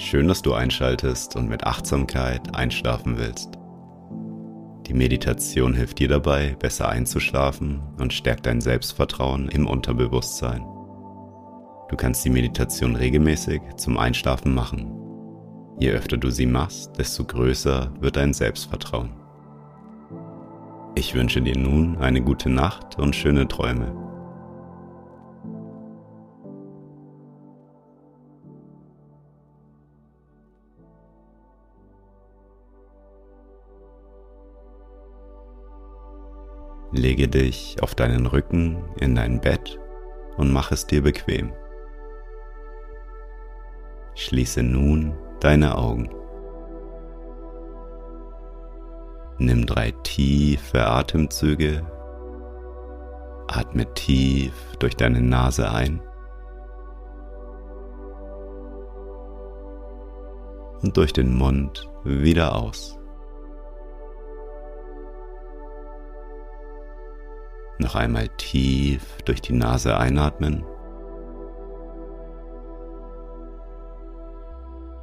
Schön, 0.00 0.28
dass 0.28 0.40
du 0.40 0.54
einschaltest 0.54 1.36
und 1.36 1.50
mit 1.50 1.64
Achtsamkeit 1.64 2.54
einschlafen 2.56 3.18
willst. 3.18 3.50
Die 4.86 4.94
Meditation 4.94 5.74
hilft 5.74 5.98
dir 5.98 6.08
dabei, 6.08 6.56
besser 6.58 6.88
einzuschlafen 6.88 7.82
und 7.98 8.14
stärkt 8.14 8.46
dein 8.46 8.62
Selbstvertrauen 8.62 9.50
im 9.50 9.66
Unterbewusstsein. 9.66 10.62
Du 11.90 11.96
kannst 11.96 12.24
die 12.24 12.30
Meditation 12.30 12.96
regelmäßig 12.96 13.60
zum 13.76 13.98
Einschlafen 13.98 14.54
machen. 14.54 14.90
Je 15.78 15.90
öfter 15.90 16.16
du 16.16 16.30
sie 16.30 16.46
machst, 16.46 16.98
desto 16.98 17.22
größer 17.24 17.92
wird 18.00 18.16
dein 18.16 18.32
Selbstvertrauen. 18.32 19.10
Ich 20.94 21.14
wünsche 21.14 21.42
dir 21.42 21.58
nun 21.58 21.98
eine 21.98 22.22
gute 22.22 22.48
Nacht 22.48 22.98
und 22.98 23.14
schöne 23.14 23.46
Träume. 23.46 24.09
Lege 36.92 37.28
dich 37.28 37.76
auf 37.82 37.94
deinen 37.94 38.26
Rücken 38.26 38.84
in 39.00 39.14
dein 39.14 39.40
Bett 39.40 39.78
und 40.36 40.52
mach 40.52 40.72
es 40.72 40.86
dir 40.86 41.02
bequem. 41.02 41.52
Schließe 44.14 44.62
nun 44.62 45.14
deine 45.40 45.78
Augen. 45.78 46.10
Nimm 49.38 49.64
drei 49.66 49.92
tiefe 50.02 50.84
Atemzüge. 50.84 51.86
Atme 53.46 53.92
tief 53.94 54.52
durch 54.78 54.96
deine 54.96 55.22
Nase 55.22 55.70
ein 55.70 56.02
und 60.82 60.96
durch 60.96 61.12
den 61.12 61.36
Mund 61.36 61.88
wieder 62.04 62.54
aus. 62.54 62.99
Noch 67.80 67.94
einmal 67.94 68.28
tief 68.36 69.16
durch 69.24 69.40
die 69.40 69.54
Nase 69.54 69.96
einatmen. 69.96 70.62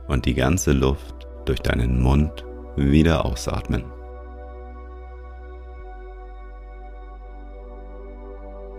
Und 0.08 0.28
die 0.28 0.36
ganze 0.36 0.74
Luft 0.74 1.28
durch 1.46 1.60
deinen 1.60 2.00
Mund 2.00 2.46
wieder 2.76 3.26
ausatmen. 3.26 3.84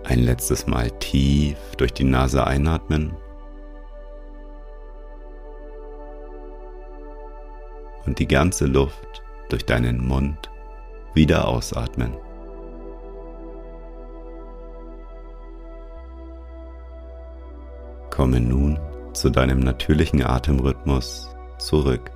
Ein 0.05 0.19
letztes 0.19 0.65
Mal 0.65 0.89
tief 0.99 1.57
durch 1.75 1.91
die 1.93 2.05
Nase 2.05 2.47
einatmen. 2.47 3.17
Und 8.05 8.17
die 8.17 8.27
ganze 8.27 8.65
Luft 8.65 9.23
durch 9.49 9.65
deinen 9.65 10.07
Mund 10.07 10.49
wieder 11.13 11.49
ausatmen. 11.49 12.13
Komme 18.19 18.41
nun 18.41 18.77
zu 19.13 19.29
deinem 19.29 19.61
natürlichen 19.61 20.21
Atemrhythmus 20.21 21.33
zurück. 21.57 22.11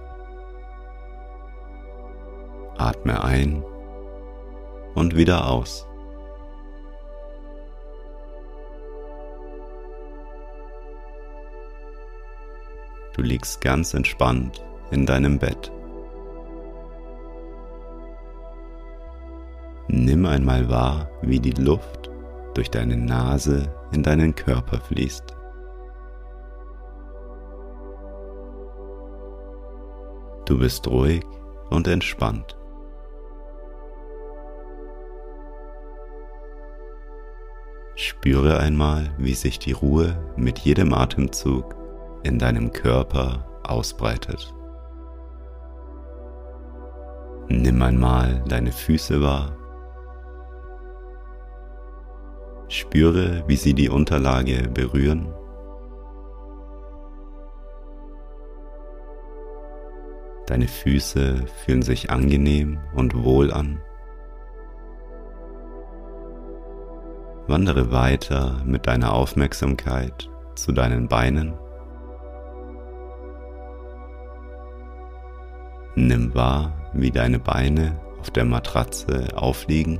Atme 2.77 3.23
ein 3.23 3.63
und 4.95 5.15
wieder 5.15 5.47
aus. 5.49 5.87
Du 13.15 13.21
liegst 13.21 13.61
ganz 13.61 13.93
entspannt 13.93 14.61
in 14.91 15.05
deinem 15.05 15.39
Bett. 15.39 15.71
Nimm 19.87 20.25
einmal 20.25 20.69
wahr, 20.69 21.09
wie 21.21 21.39
die 21.39 21.51
Luft 21.51 22.11
durch 22.55 22.69
deine 22.69 22.97
Nase 22.97 23.73
in 23.93 24.03
deinen 24.03 24.35
Körper 24.35 24.81
fließt. 24.81 25.33
Du 30.45 30.57
bist 30.57 30.87
ruhig 30.87 31.23
und 31.69 31.87
entspannt. 31.87 32.57
Spüre 37.95 38.59
einmal, 38.59 39.11
wie 39.17 39.33
sich 39.33 39.59
die 39.59 39.71
Ruhe 39.71 40.17
mit 40.35 40.59
jedem 40.59 40.93
Atemzug 40.93 41.75
in 42.23 42.39
deinem 42.39 42.71
Körper 42.71 43.45
ausbreitet. 43.63 44.53
Nimm 47.47 47.81
einmal 47.81 48.43
deine 48.47 48.71
Füße 48.71 49.21
wahr. 49.21 49.55
Spüre, 52.67 53.43
wie 53.47 53.55
sie 53.55 53.73
die 53.73 53.89
Unterlage 53.89 54.69
berühren 54.69 55.33
Deine 60.53 60.67
Füße 60.67 61.47
fühlen 61.65 61.81
sich 61.81 62.11
angenehm 62.11 62.79
und 62.93 63.23
wohl 63.23 63.51
an. 63.51 63.81
Wandere 67.47 67.91
weiter 67.91 68.61
mit 68.63 68.85
deiner 68.85 69.13
Aufmerksamkeit 69.13 70.29
zu 70.53 70.71
deinen 70.71 71.07
Beinen. 71.07 71.55
Nimm 75.95 76.35
wahr, 76.35 76.91
wie 76.93 77.09
deine 77.09 77.39
Beine 77.39 77.99
auf 78.19 78.29
der 78.29 78.45
Matratze 78.45 79.29
aufliegen. 79.35 79.99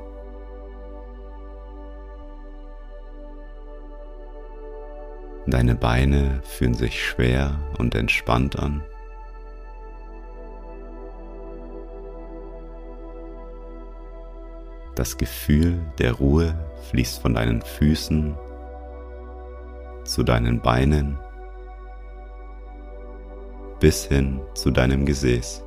Deine 5.48 5.74
Beine 5.74 6.42
fühlen 6.44 6.76
sich 6.76 7.04
schwer 7.04 7.60
und 7.80 7.96
entspannt 7.96 8.60
an. 8.60 8.84
Das 14.96 15.18
Gefühl 15.18 15.82
der 15.98 16.14
Ruhe 16.14 16.54
fließt 16.90 17.22
von 17.22 17.34
deinen 17.34 17.62
Füßen 17.62 18.38
zu 20.04 20.24
deinen 20.24 20.62
Beinen 20.62 21.18
bis 23.80 24.06
hin 24.06 24.40
zu 24.54 24.72
deinem 24.72 25.06
Gesäß. 25.06 25.62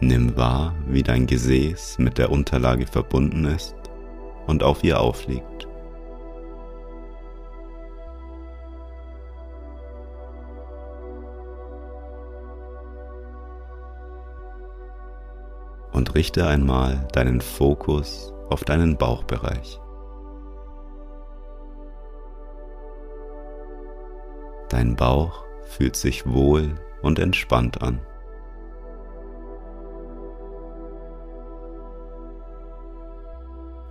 Nimm 0.00 0.36
wahr, 0.36 0.74
wie 0.86 1.02
dein 1.02 1.26
Gesäß 1.26 1.98
mit 1.98 2.18
der 2.18 2.30
Unterlage 2.30 2.86
verbunden 2.86 3.44
ist 3.44 3.76
und 4.46 4.62
auf 4.62 4.82
ihr 4.82 4.98
aufliegt. 5.00 5.67
Und 16.08 16.14
richte 16.14 16.46
einmal 16.46 17.06
deinen 17.12 17.40
Fokus 17.42 18.32
auf 18.48 18.64
deinen 18.64 18.96
Bauchbereich. 18.96 19.78
Dein 24.70 24.96
Bauch 24.96 25.44
fühlt 25.64 25.96
sich 25.96 26.26
wohl 26.26 26.74
und 27.02 27.18
entspannt 27.18 27.82
an. 27.82 28.00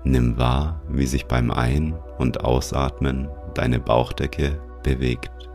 Nimm 0.04 0.38
wahr, 0.38 0.82
wie 0.88 1.06
sich 1.06 1.28
beim 1.28 1.52
Ein- 1.52 2.00
und 2.18 2.44
Ausatmen 2.44 3.30
deine 3.54 3.80
Bauchdecke 3.80 4.60
bewegt. 4.82 5.47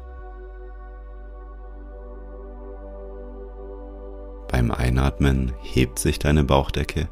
Beim 4.62 4.70
Einatmen 4.70 5.52
hebt 5.60 5.98
sich 5.98 6.20
deine 6.20 6.44
Bauchdecke 6.44 7.08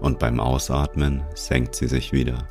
und 0.00 0.18
beim 0.18 0.40
Ausatmen 0.40 1.24
senkt 1.34 1.74
sie 1.74 1.88
sich 1.88 2.12
wieder. 2.12 2.46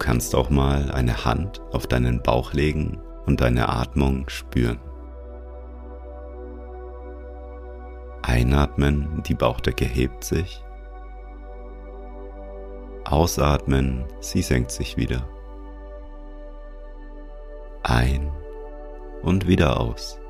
kannst 0.00 0.34
auch 0.34 0.50
mal 0.50 0.90
eine 0.90 1.24
Hand 1.24 1.60
auf 1.70 1.86
deinen 1.86 2.20
Bauch 2.20 2.52
legen 2.52 3.00
und 3.26 3.40
deine 3.40 3.68
Atmung 3.68 4.28
spüren. 4.28 4.80
Einatmen, 8.22 9.22
die 9.24 9.34
Bauchdecke 9.34 9.84
hebt 9.84 10.24
sich. 10.24 10.64
Ausatmen, 13.04 14.04
sie 14.18 14.42
senkt 14.42 14.72
sich 14.72 14.96
wieder. 14.96 15.28
Ein 17.84 18.32
und 19.22 19.46
wieder 19.46 19.80
aus. 19.80 20.20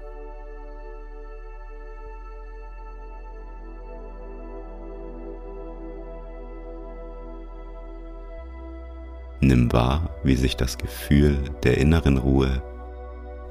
Nimm 9.43 9.73
wahr, 9.73 10.11
wie 10.23 10.37
sich 10.37 10.57
das 10.57 10.77
Gefühl 10.77 11.39
der 11.65 11.79
inneren 11.79 12.19
Ruhe 12.19 12.63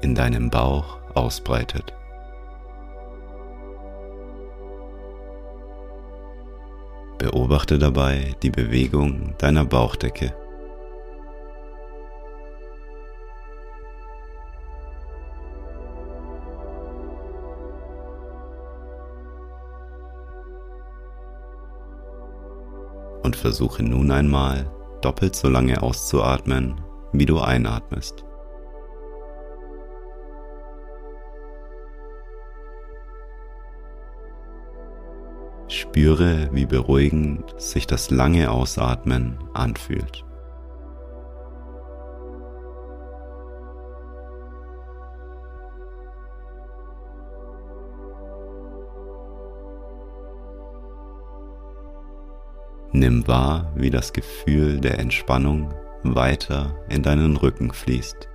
in 0.02 0.14
deinem 0.14 0.48
Bauch 0.48 0.98
ausbreitet. 1.14 1.92
Beobachte 7.18 7.78
dabei 7.78 8.34
die 8.42 8.50
Bewegung 8.50 9.34
deiner 9.36 9.64
Bauchdecke. 9.64 10.32
Versuche 23.40 23.82
nun 23.82 24.10
einmal 24.10 24.70
doppelt 25.00 25.34
so 25.34 25.48
lange 25.48 25.82
auszuatmen, 25.82 26.80
wie 27.12 27.26
du 27.26 27.40
einatmest. 27.40 28.24
Spüre, 35.68 36.50
wie 36.52 36.66
beruhigend 36.66 37.54
sich 37.58 37.86
das 37.86 38.10
lange 38.10 38.50
Ausatmen 38.50 39.38
anfühlt. 39.54 40.24
Nimm 52.92 53.26
wahr, 53.28 53.70
wie 53.76 53.90
das 53.90 54.12
Gefühl 54.12 54.80
der 54.80 54.98
Entspannung 54.98 55.72
weiter 56.02 56.74
in 56.88 57.02
deinen 57.02 57.36
Rücken 57.36 57.72
fließt. 57.72 58.28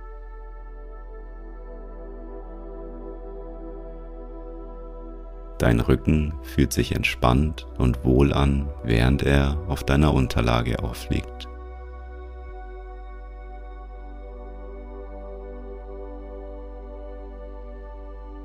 Dein 5.58 5.80
Rücken 5.80 6.34
fühlt 6.42 6.72
sich 6.72 6.94
entspannt 6.94 7.66
und 7.78 8.04
wohl 8.04 8.32
an, 8.32 8.68
während 8.82 9.22
er 9.22 9.58
auf 9.68 9.84
deiner 9.84 10.12
Unterlage 10.12 10.82
aufliegt. 10.82 11.48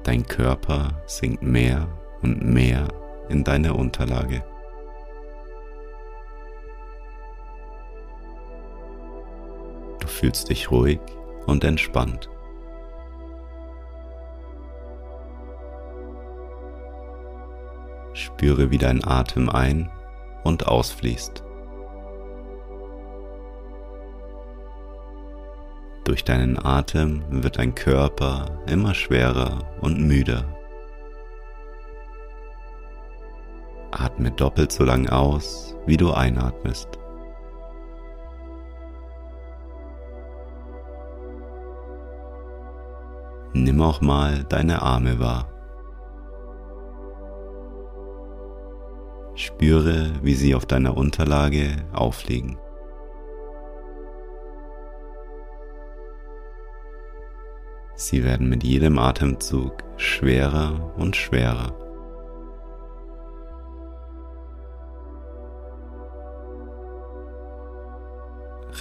Dein 0.04 0.26
Körper 0.26 0.90
sinkt 1.06 1.44
mehr 1.44 1.88
und 2.22 2.44
mehr 2.44 2.88
in 3.30 3.44
deine 3.44 3.74
Unterlage. 3.74 4.44
Fühlst 10.22 10.50
dich 10.50 10.70
ruhig 10.70 11.00
und 11.48 11.64
entspannt. 11.64 12.30
Spüre, 18.14 18.70
wie 18.70 18.78
dein 18.78 19.04
Atem 19.04 19.50
ein- 19.50 19.90
und 20.44 20.68
ausfließt. 20.68 21.44
Durch 26.04 26.24
deinen 26.24 26.64
Atem 26.64 27.24
wird 27.44 27.58
dein 27.58 27.74
Körper 27.74 28.62
immer 28.68 28.94
schwerer 28.94 29.58
und 29.82 30.06
müder. 30.08 30.46
Atme 33.90 34.30
doppelt 34.30 34.72
so 34.72 34.84
lang 34.84 35.10
aus, 35.10 35.76
wie 35.88 35.98
du 35.98 36.12
einatmest. 36.14 37.01
Nimm 43.54 43.82
auch 43.82 44.00
mal 44.00 44.46
deine 44.46 44.82
Arme 44.82 45.20
wahr. 45.20 45.48
Spüre, 49.36 50.12
wie 50.22 50.36
sie 50.36 50.56
auf 50.56 50.66
deiner 50.66 50.96
Unterlage 50.96 51.76
aufliegen. 51.94 52.58
Sie 57.96 58.24
werden 58.24 58.50
mit 58.50 58.64
jedem 58.64 58.98
Atemzug 58.98 59.84
schwerer 59.98 60.94
und 60.98 61.16
schwerer. 61.16 61.74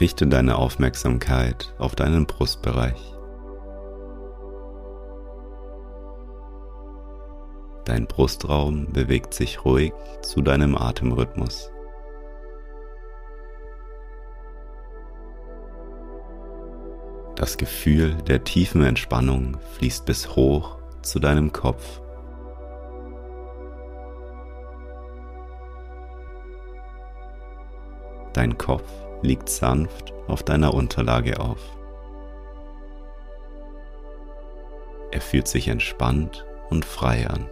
Richte 0.01 0.27
deine 0.27 0.57
Aufmerksamkeit 0.57 1.75
auf 1.79 1.95
deinen 1.95 2.27
Brustbereich. 2.27 3.20
Dein 7.91 8.07
Brustraum 8.07 8.93
bewegt 8.93 9.35
sich 9.35 9.65
ruhig 9.65 9.93
zu 10.23 10.43
deinem 10.43 10.77
Atemrhythmus. 10.77 11.73
Das 17.35 17.57
Gefühl 17.57 18.15
der 18.29 18.45
tiefen 18.45 18.85
Entspannung 18.85 19.59
fließt 19.73 20.07
bis 20.07 20.37
hoch 20.37 20.79
zu 21.03 21.19
deinem 21.19 21.51
Kopf. 21.51 22.01
Dein 28.35 28.57
Kopf 28.57 28.89
liegt 29.23 29.49
sanft 29.49 30.15
auf 30.29 30.45
deiner 30.45 30.75
Unterlage 30.75 31.41
auf. 31.41 31.59
Er 35.11 35.21
fühlt 35.21 35.49
sich 35.49 35.67
entspannt 35.67 36.47
und 36.69 36.85
frei 36.85 37.26
an. 37.29 37.49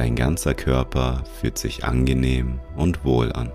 Dein 0.00 0.16
ganzer 0.16 0.54
Körper 0.54 1.24
fühlt 1.38 1.58
sich 1.58 1.84
angenehm 1.84 2.58
und 2.74 3.04
wohl 3.04 3.30
an. 3.32 3.52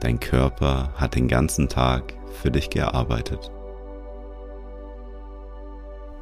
Dein 0.00 0.18
Körper 0.18 0.90
hat 0.94 1.16
den 1.16 1.28
ganzen 1.28 1.68
Tag 1.68 2.14
für 2.40 2.50
dich 2.50 2.70
gearbeitet. 2.70 3.50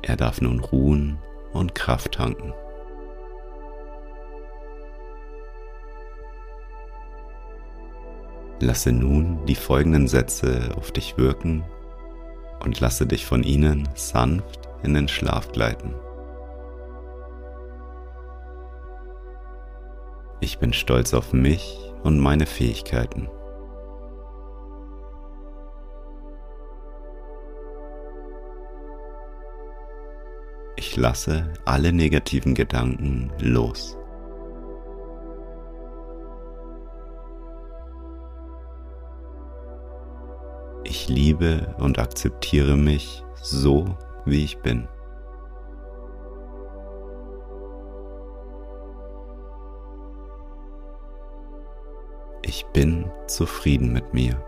Er 0.02 0.16
darf 0.16 0.40
nun 0.40 0.58
ruhen 0.58 1.20
und 1.52 1.76
Kraft 1.76 2.14
tanken. 2.14 2.52
Lasse 8.58 8.90
nun 8.90 9.46
die 9.46 9.54
folgenden 9.54 10.08
Sätze 10.08 10.70
auf 10.76 10.90
dich 10.90 11.16
wirken 11.16 11.62
und 12.64 12.80
lasse 12.80 13.06
dich 13.06 13.25
von 13.25 13.44
ihnen 13.44 13.88
sanft 13.94 14.63
in 14.85 14.95
den 14.95 15.09
Schlaf 15.09 15.50
gleiten. 15.50 15.95
Ich 20.41 20.59
bin 20.59 20.73
stolz 20.73 21.14
auf 21.14 21.33
mich 21.33 21.79
und 22.03 22.21
meine 22.21 22.47
Fähigkeiten. 22.47 23.29
Ich 30.76 30.97
lasse 30.97 31.50
alle 31.64 31.93
negativen 31.93 32.55
Gedanken 32.55 33.33
los. 33.38 33.97
Ich 40.85 41.09
liebe 41.09 41.75
und 41.79 41.99
akzeptiere 41.99 42.76
mich 42.76 43.25
so, 43.43 43.97
wie 44.25 44.45
ich 44.45 44.59
bin. 44.59 44.88
Ich 52.43 52.66
bin 52.66 53.11
zufrieden 53.26 53.93
mit 53.93 54.12
mir. 54.12 54.43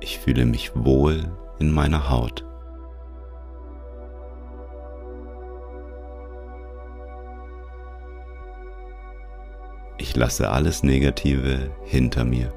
Ich 0.00 0.18
fühle 0.18 0.44
mich 0.44 0.72
wohl 0.74 1.24
in 1.58 1.72
meiner 1.72 2.10
Haut. 2.10 2.44
Ich 9.98 10.14
lasse 10.14 10.50
alles 10.50 10.82
Negative 10.82 11.70
hinter 11.82 12.24
mir. 12.24 12.52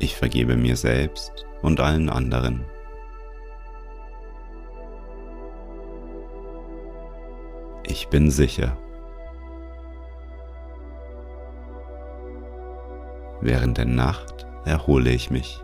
Ich 0.00 0.16
vergebe 0.16 0.56
mir 0.56 0.76
selbst 0.76 1.44
und 1.62 1.80
allen 1.80 2.08
anderen. 2.08 2.64
Ich 7.84 8.08
bin 8.08 8.30
sicher. 8.30 8.76
Während 13.40 13.78
der 13.78 13.86
Nacht 13.86 14.46
erhole 14.64 15.10
ich 15.10 15.30
mich. 15.30 15.60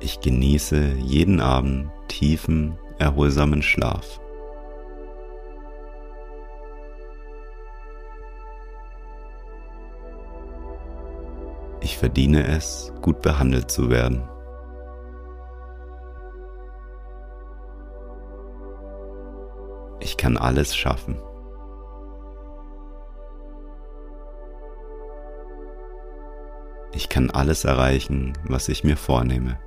Ich 0.00 0.20
genieße 0.20 0.94
jeden 0.98 1.40
Abend 1.40 1.90
tiefen, 2.06 2.78
erholsamen 2.98 3.62
Schlaf. 3.62 4.20
Verdiene 11.98 12.46
es, 12.46 12.92
gut 13.02 13.22
behandelt 13.22 13.72
zu 13.72 13.90
werden. 13.90 14.22
Ich 19.98 20.16
kann 20.16 20.36
alles 20.36 20.76
schaffen. 20.76 21.20
Ich 26.92 27.08
kann 27.08 27.32
alles 27.32 27.64
erreichen, 27.64 28.32
was 28.44 28.68
ich 28.68 28.84
mir 28.84 28.96
vornehme. 28.96 29.58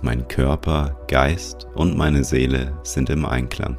Mein 0.00 0.26
Körper, 0.28 0.96
Geist 1.08 1.66
und 1.74 1.94
meine 1.98 2.24
Seele 2.24 2.72
sind 2.84 3.10
im 3.10 3.26
Einklang. 3.26 3.76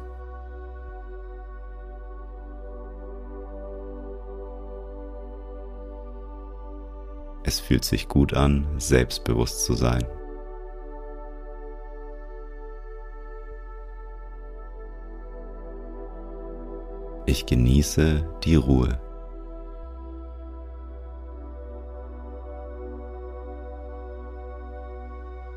Es 7.44 7.58
fühlt 7.58 7.84
sich 7.84 8.08
gut 8.08 8.34
an, 8.34 8.66
selbstbewusst 8.78 9.64
zu 9.64 9.74
sein. 9.74 10.04
Ich 17.26 17.46
genieße 17.46 18.28
die 18.44 18.56
Ruhe. 18.56 19.00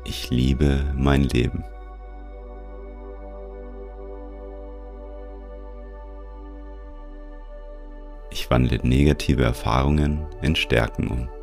Ich 0.04 0.30
liebe 0.30 0.92
mein 0.96 1.24
Leben. 1.24 1.64
Ich 8.30 8.50
wandle 8.50 8.78
negative 8.82 9.42
Erfahrungen 9.42 10.26
in 10.42 10.56
Stärken 10.56 11.08
um. 11.08 11.35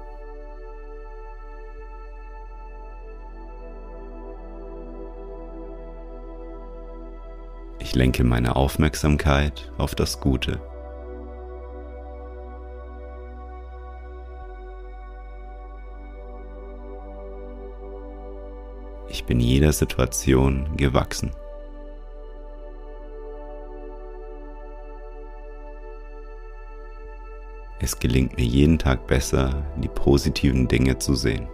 Ich 7.94 7.98
lenke 8.00 8.24
meine 8.24 8.56
Aufmerksamkeit 8.56 9.72
auf 9.78 9.94
das 9.94 10.20
Gute. 10.20 10.60
Ich 19.10 19.24
bin 19.26 19.40
jeder 19.40 19.72
Situation 19.72 20.76
gewachsen. 20.76 21.36
Es 27.80 28.00
gelingt 28.00 28.36
mir 28.38 28.46
jeden 28.46 28.80
Tag 28.80 29.06
besser, 29.06 29.64
die 29.78 29.88
positiven 29.88 30.68
Dinge 30.68 30.98
zu 30.98 31.14
sehen. 31.14 31.48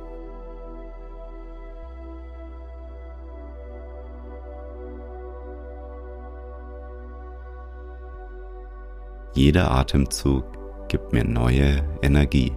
Jeder 9.40 9.72
Atemzug 9.72 10.44
gibt 10.90 11.14
mir 11.14 11.24
neue 11.24 11.82
Energie. 12.02 12.52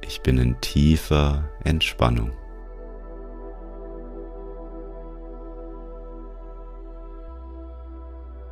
Ich 0.00 0.20
bin 0.20 0.38
in 0.38 0.60
tiefer 0.60 1.50
Entspannung. 1.64 2.30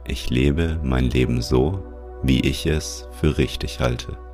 Ich 0.09 0.29
lebe 0.29 0.81
mein 0.83 1.05
Leben 1.05 1.41
so, 1.41 1.85
wie 2.25 2.41
ich 2.41 2.67
es 2.67 3.09
für 3.13 3.39
richtig 3.39 3.79
halte. 3.79 4.26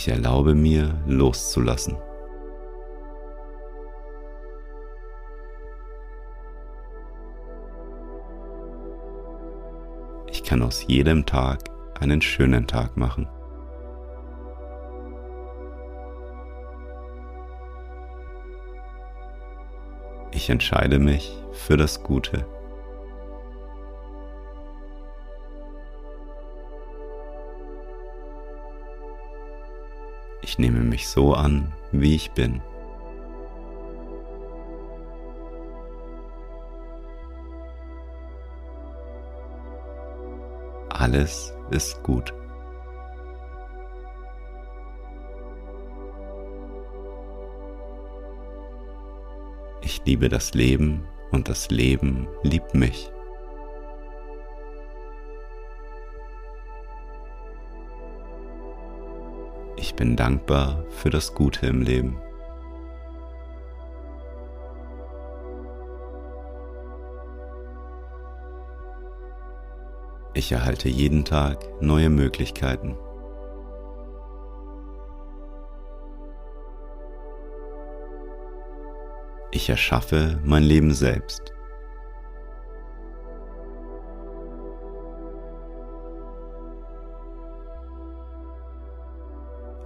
Ich 0.00 0.08
erlaube 0.08 0.54
mir 0.54 0.94
loszulassen. 1.06 1.98
Ich 10.30 10.42
kann 10.42 10.62
aus 10.62 10.86
jedem 10.86 11.26
Tag 11.26 11.64
einen 12.00 12.22
schönen 12.22 12.66
Tag 12.66 12.96
machen. 12.96 13.28
Ich 20.32 20.48
entscheide 20.48 20.98
mich 20.98 21.36
für 21.52 21.76
das 21.76 22.02
Gute. 22.02 22.46
Ich 30.50 30.58
nehme 30.58 30.80
mich 30.80 31.06
so 31.06 31.32
an, 31.32 31.72
wie 31.92 32.16
ich 32.16 32.32
bin. 32.32 32.60
Alles 40.88 41.54
ist 41.70 42.02
gut. 42.02 42.34
Ich 49.82 50.04
liebe 50.04 50.28
das 50.28 50.52
Leben 50.54 51.06
und 51.30 51.48
das 51.48 51.70
Leben 51.70 52.26
liebt 52.42 52.74
mich. 52.74 53.12
Bin 60.00 60.16
dankbar 60.16 60.82
für 60.88 61.10
das 61.10 61.34
Gute 61.34 61.66
im 61.66 61.82
Leben. 61.82 62.18
Ich 70.32 70.52
erhalte 70.52 70.88
jeden 70.88 71.26
Tag 71.26 71.82
neue 71.82 72.08
Möglichkeiten. 72.08 72.96
Ich 79.50 79.68
erschaffe 79.68 80.40
mein 80.42 80.62
Leben 80.62 80.94
selbst. 80.94 81.52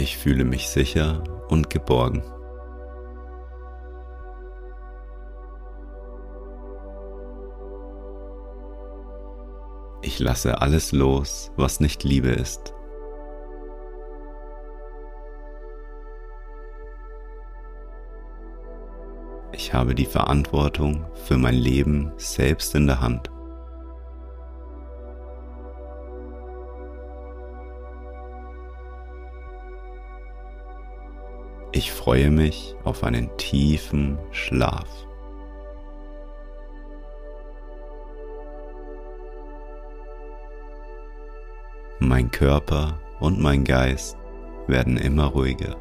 Ich 0.04 0.18
fühle 0.18 0.44
mich 0.44 0.68
sicher 0.68 1.24
und 1.48 1.70
geborgen. 1.70 2.22
Ich 10.02 10.18
lasse 10.18 10.60
alles 10.60 10.92
los, 10.92 11.52
was 11.56 11.80
nicht 11.80 12.04
Liebe 12.04 12.28
ist. 12.28 12.74
Ich 19.52 19.72
habe 19.72 19.94
die 19.94 20.04
Verantwortung 20.04 21.06
für 21.14 21.38
mein 21.38 21.54
Leben 21.54 22.12
selbst 22.18 22.74
in 22.74 22.86
der 22.86 23.00
Hand. 23.00 23.33
Freue 32.04 32.30
mich 32.30 32.76
auf 32.84 33.02
einen 33.02 33.34
tiefen 33.38 34.18
Schlaf. 34.30 34.86
Mein 42.00 42.30
Körper 42.30 43.00
und 43.20 43.40
mein 43.40 43.64
Geist 43.64 44.18
werden 44.66 44.98
immer 44.98 45.28
ruhiger. 45.28 45.76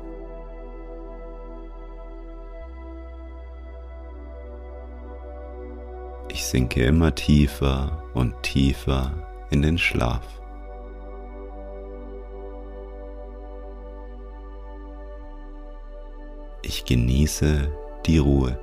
Ich 6.29 6.45
sinke 6.45 6.85
immer 6.85 7.13
tiefer 7.13 8.01
und 8.13 8.41
tiefer 8.43 9.11
in 9.49 9.61
den 9.61 9.77
Schlaf. 9.77 10.42
Ich 16.75 16.85
genieße 16.85 17.71
die 18.07 18.17
Ruhe. 18.17 18.57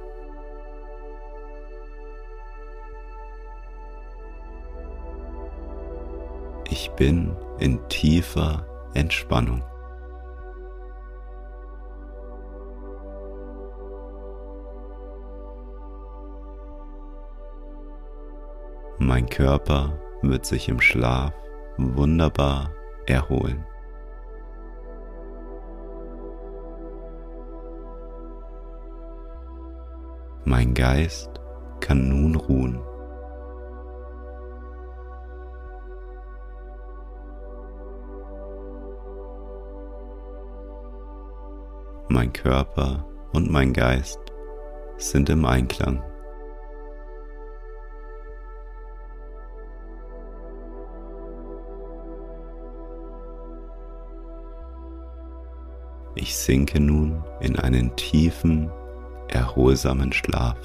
Ich 6.68 6.90
bin 6.96 7.36
in 7.60 7.78
tiefer 7.88 8.66
Entspannung. 8.94 9.62
Mein 18.98 19.28
Körper 19.28 19.96
wird 20.22 20.44
sich 20.44 20.68
im 20.68 20.80
Schlaf 20.80 21.32
wunderbar 21.78 22.72
erholen. 23.06 23.64
Mein 30.44 30.72
Geist 30.74 31.30
kann 31.80 32.08
nun 32.08 32.34
ruhen. 32.34 32.80
Mein 42.08 42.32
Körper 42.32 43.06
und 43.32 43.50
mein 43.50 43.72
Geist 43.72 44.18
sind 44.96 45.28
im 45.28 45.44
Einklang. 45.44 46.02
Ich 56.14 56.36
sinke 56.36 56.80
nun 56.80 57.22
in 57.40 57.58
einen 57.58 57.94
tiefen 57.96 58.70
erholsamen 59.30 60.12
Schlaf. 60.12 60.56